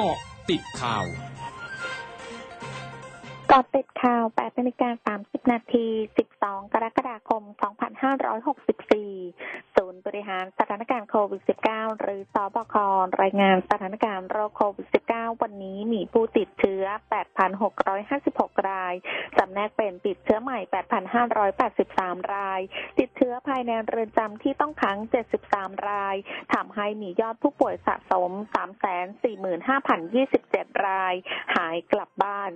[0.00, 0.18] กาะ
[0.50, 1.04] ติดข่าว
[3.50, 5.86] กาะติดข่าว8นาฬิกา30 นาที
[6.30, 7.42] 12 กรกฎาคม
[8.38, 12.74] 2564ศู บริหารสถานการณ์โควิด -19 หรือสบค
[13.22, 16.84] รายงานสถานการณ์โรคโควิด -19 วันนี้มีผู้ติดเชื้อ
[17.76, 18.94] 8,656 ราย
[19.38, 20.58] จำแนกเป็นติดเชื้อใหม่
[21.64, 22.60] 8,583 ราย
[22.98, 24.98] ติดเชื้อภายในเรือนจำที่ต้องขัง
[25.42, 26.16] 73 ราย
[26.54, 28.30] ทำให้มียอดผู้ป่วยสะสม
[29.98, 31.14] 345,027 ราย
[31.56, 32.50] หายกลับบ้าน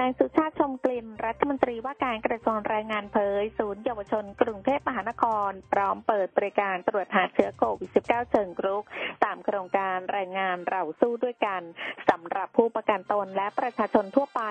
[0.00, 8.84] นายสุชาติชมกลิ่นรัฐมนตรีว่าการกระทรวงแรงงานเผย ศูนย์เยาวชนกรุงเทพมหานคร พร้อมเปิดบริการตรวจหาเชื้อโควิด -19 เชิงรุก
[9.24, 11.62] ตามโครงการแรงงานเราสู้ด้วยกัน
[12.10, 14.42] สำหรับผู้ประกันตนและประชาชนทั่วไป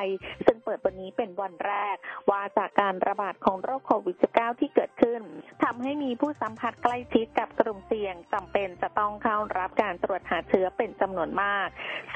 [0.45, 1.95] ซึ่งเปิดวันนี้เป็นวันแรก
[2.29, 5.21] ว่าจากการระบาดของโรคโควิด -19 ที่เกิดขึ้น
[5.63, 11.67] ทำให้มีผู้สัมผัสใกล้ชิดกับกลุ่มเสี่ยงจำเป็นจะต้องเข้ารับการตรวจหาเชื้อเป็นจำนวนมาก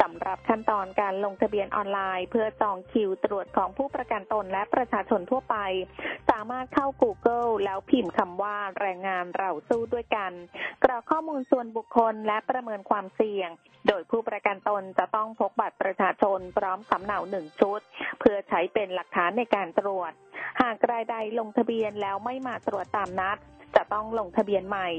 [0.02, 5.56] สำหรับขั้นตอนการลงทะเบียนออนไลน์ เพื่อจองคิวตรวจของผู้ประกันตนและประชาชนทั่วไป
[6.30, 10.32] สามารถเข้า Google แล้วพิมพ์คำว่าแรงงานเราสู้ด้วยกัน
[10.84, 13.50] กรอกข้อมูลส่วนบุคคลและประเมินความเสี่ยง
[13.88, 17.82] โดยผู้ประกันตนจะต้องพกบัตรประชาชนพร้อมสำเนาหนึ่งชุด
[18.20, 20.12] เพื่อใช้เป็นหลักฐานในการตรวจ
[20.62, 23.38] หากรายใดลงทะเบียนแล้วไม่มาตรวจตามนัด
[23.76, 24.90] จะต้องลงทะเบียนใหม่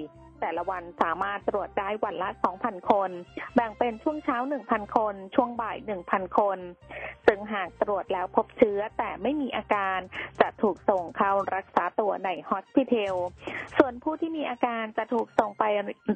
[0.41, 2.29] แต่ละวันสามารถตรวจได้วันละ
[2.61, 3.11] 2,000 คน
[3.55, 6.59] แบ่งเป็นช่วงเช้า 1,000 คน ช่วงบ่าย 1,000 คน
[7.27, 9.99] ซึ่งหากตรวจแล้วพบเชื้อแต่ไม่มีอาการ
[10.41, 13.17] จะถูกส่งเข้ารักษาตัวใน Hospitel
[13.79, 15.65] ส่วนผู้ที่มีอาการจะถูกส่งไป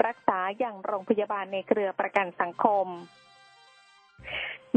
[0.07, 2.87] รักษาอย่างโรงพยาบาลในเครือประกันสังคม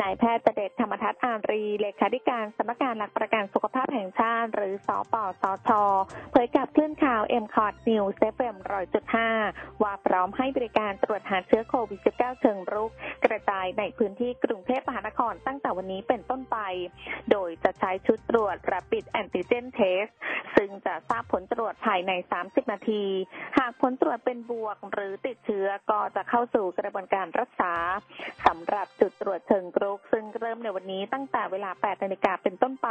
[0.02, 5.70] นายแพทย์ประเดชธรรมทัศน์อารี เลขาธิการสำนักงานหลักประกันสุขภาพแห่งชาติ หรือสอปสช
[6.32, 9.30] เผยกับคลื่นข่าว MCOT News FM ร้อยจุดห้า
[9.82, 12.92] ว่าพร้อมให้บริการตรวจหาเชื้อโควิด -19 เชิงรุก
[13.26, 16.58] กระจายในพื้นที่กรุงเทพมหานครตั้งแต่วันนี้เป็นต้นไป
[17.32, 20.12] โดยจะใช้ชุดตรวจ Rapid Antigen Test
[20.56, 22.12] ซึ่งจะทราบผลตรวจภายใน
[22.42, 23.04] 30 นาที
[23.58, 27.74] หากผลตรวจเป็นบวกหรือติดเชื้อก็จะเข้าสู่กระบวนการรักษา
[28.46, 32.90] สำหรับจุดตรวจเชิงรุกซึ่งเริ่มในวันนี้ตั้งแต่เวลา 8 นาฬิกาเป็นต้นไป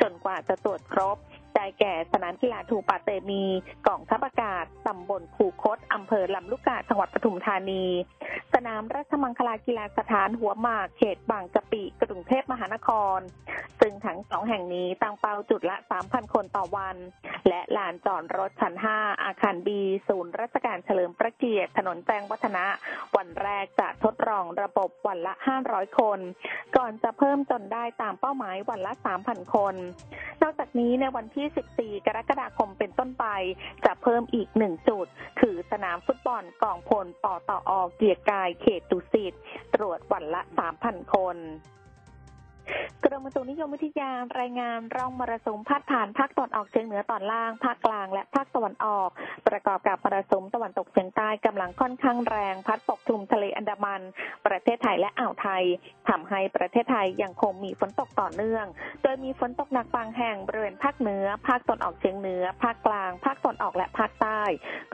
[0.00, 1.18] จนกว่าจะตรวจครบ
[1.54, 3.44] ได้แก่สนามกีฬาทูปาเตมี
[3.88, 7.84] กองทัพอากาศตำบลผูคตอำเภอลำลูกกาจังหวัดปทุมธานี
[8.54, 13.18] สนามราชมังคลากีฬาสถานหัวหมากเขตบางกะปิกรุงเทพมหานคร
[13.80, 16.96] ซึ่งทั้งสองแห่งนี้ตั้งเป้าจุดละ 3,000 คนต่อวัน
[17.48, 22.64] และลานจอดรถชั้น 5 อาคารบีศูนย์ราชการเฉลิมพระเกียรติถนนแจ้งวัฒนะ
[23.16, 25.34] วันแรกจะทดลองระบบวันละ
[25.66, 26.18] 500 คน
[26.76, 29.74] ก่อนจะเพิ่มจนได้ตามเป้าหมายวันละ 3,000 คน
[30.42, 33.26] นอกจากนี้ในวันที่ 14 กรกฎาคมเป็นต้นไป
[33.84, 35.06] จะเพิ่มอีกหนึ่งจุด
[35.40, 39.34] คือสนามฟุตบอลกองพลปตอเกียรกายเขตดุสิต
[39.74, 40.40] ตรวจวันละ
[40.78, 41.36] 3,000 คน
[43.04, 49.08] กรมอุตุนิยมวิทยารายงานร่องมรสุมพัดผ่านภาคตะวันออกเฉียงเหนือตอนล่าง ภาคกลางและภาคตะวันออก
[49.48, 54.02] ประกอบกับมรสุมตะวันตกเฉียงใต้กำลังค่อนข้างแรง พัดปกคลุมทะเลอันดามัน
[54.46, 55.64] ประเทศไทยและอ่าวไทย
[56.08, 58.66] ทำให้ประเทศไทยยังคงมีฝนตกต่อเนื่อง
[59.02, 64.42] โดยมีฝนตกหนักบางแห่งบริเวณภาคเหนือ ภาคตะวันออกเฉียงเหนือ ภาคกลาง ภาคตะวันออกและภาคใต้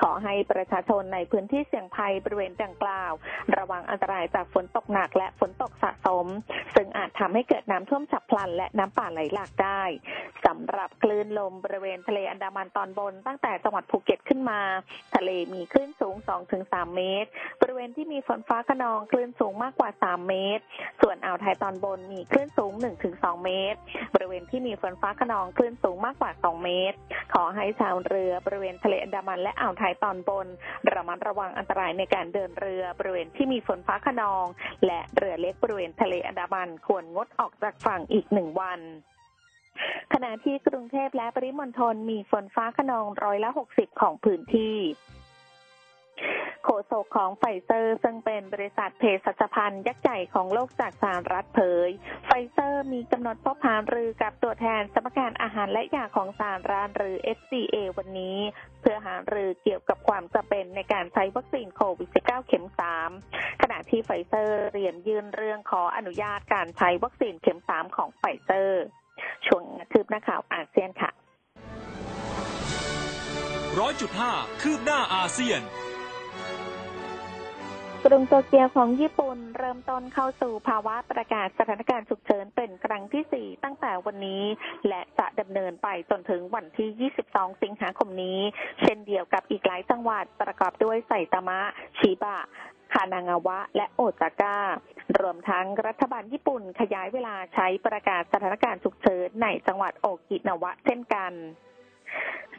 [0.01, 3.13] ขอให้ประชาชนในพื้นที่เสี่ยงภัยบริเวณดังกล่าว
[3.57, 6.27] ระวังอันตรายจากฝนตกหนักและฝนตกสะสม
[6.75, 9.83] ซึ่งอาจทำให้เกิดน้ำท่วมฉับพลัน และน้ำป่าไหลหลากได้
[10.47, 14.61] สำหรับคลื่นลมบริเวณทะเลอันดามันตอนบน ตั้งแต่จังหวัดภูเก็ตขึ้นมา
[15.17, 16.15] ทะเลมีคลื่นสูง
[16.55, 17.29] 2-3 เมตร
[17.61, 20.63] บริเวณที่มีฝนฟ้าขนองคลื่นสูงมากกว่า 3 เมตร
[21.03, 22.73] ส่วนอ่าวไทยตอนบนมีคลื่นสูง
[23.09, 23.79] 1-2 เมตร
[24.15, 26.97] บริเวณที่มีฝนฟ้าขนองคลื่นสูงมากกว่า 2 เมตร
[27.33, 30.47] ขอให้ชาวเรือบริเวณทะเลอันดามันและอ่าวไทยตอนบน
[30.93, 34.47] ระมัดระวังอันตรายในการเดินเรือบริเวณที่มีฝนฟ้าขนอง
[34.87, 38.81] และเรือเล็กบริเวณทะเลอันดามันควรงดออกจากฝั่งอีกหนึ่งวัน
[40.13, 44.77] ขณะที่กรุงเทพและปริมณฑลมีฝนฟ้าขนองร้อยละหกสิบของพื้นที่
[46.81, 51.91] โฆษกของไฟเซอร์ ซึ่งเป็นบริษัทเภสัชภัณฑ์ยักษ์ใหญ่ของโลกจากสหรัฐเผย
[52.27, 58.39] ไฟเซอร์มีกำหนดพบหารือกับตัวแทนสำนักงานอาหารและยาของสหรัฐหรือ FDA วันนี้
[58.81, 62.67] เพื่อหารือเกี่ยวกับความจำเป็นในการใช้วัคซีนโควิด -19 เข็ม
[63.15, 68.83] 3 ขณะที่ไฟเซอร์เตรียมยื่นเรื่องขออนุญาตการใช้วัคซีนเข็ม 3 ของไฟเซอร์
[69.47, 69.63] ช่วง
[69.93, 71.11] คืบหน้าข่าวอาเซียนค่ะ
[73.81, 74.33] ร้อยจุดห้า
[74.63, 75.63] คืบหน้าอาเซียน
[78.07, 84.45] กรุงโตเกียวของญี่ปุ่นเริ่มต้นเข้าสู่ภาวะประกาศสถานการณ์ฉุกเฉินเป็นครั้งที่ 4 ตั้งแต่วันนี้
[84.89, 88.39] และจะดำเนินไปจนถึงวันที่ 22 สิงหาคมนี้
[88.83, 91.61] เช่นเดียวกับอีกหลายจังหวัดประกอบด้วยไซตามะ
[91.99, 92.39] ชิบะ
[92.93, 94.59] คานางาวะ และโอซาก้า
[95.21, 101.33] รวมทั้งรัฐบาลญี่ปุ่นขยายเวลาใช้ประกาศสถานการณ์ฉุกเฉินในจังหวัดโอกินาวะเช่นกัน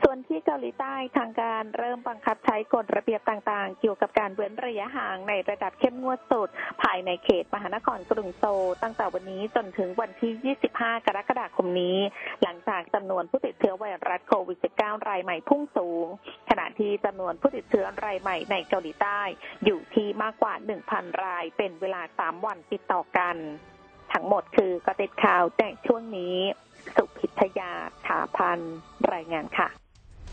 [0.03, 6.49] ส่วนที่เกาหลีใต้ทางการเริ่มบังคับใช้กฎระเบียบต่างๆ เกี่ยวกับการเว้นระยะห่างในระดับเข้มงวดสุด
[6.83, 11.97] ภายในเขตมหานครกรุงโซลตั้งแต่วันนี้จนถึงวันที่ 25 กรกฎาคมนี้
[12.43, 16.05] หลังจากจำนวนผู้ติดเชื้อไวรัสโควิด -19 รายใหม่พุ่งสูง
[16.49, 19.21] ขณะที่จำนวนผู้ติดเชื้อรายใหม่ในเกาหลีใต้
[19.65, 20.53] อยู่ที่มากกว่า
[20.89, 23.35] 1,000 ราย เป็นเวลา 3 วันติดต่อกัน
[24.13, 26.35] ทั้งหมดคือกติดข่าวแต่ช่วงนี้
[26.95, 27.71] สุพิทยา
[28.07, 28.59] ถาพัน
[29.13, 29.69] รายงานค่ะ